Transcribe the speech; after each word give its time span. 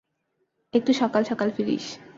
একটু 0.73 0.91
সকাল-সকাল 0.93 1.49
ফিরিস। 1.57 1.85